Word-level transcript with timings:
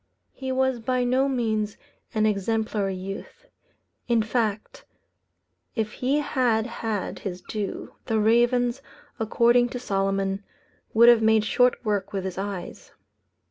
He 0.31 0.51
was 0.51 0.79
by 0.79 1.03
no 1.03 1.29
means 1.29 1.77
an 2.15 2.25
exemplary 2.25 2.95
youth. 2.95 3.45
In 4.07 4.23
fact, 4.23 4.83
if 5.75 5.91
he 5.91 6.17
had 6.21 6.65
had 6.65 7.19
his 7.19 7.43
due, 7.43 7.93
the 8.05 8.17
ravens, 8.19 8.81
according 9.19 9.69
to 9.69 9.79
Solomon, 9.79 10.43
would 10.95 11.07
have 11.07 11.21
made 11.21 11.43
short 11.45 11.85
work 11.85 12.13
with 12.13 12.23
his 12.25 12.39
eyes. 12.39 12.93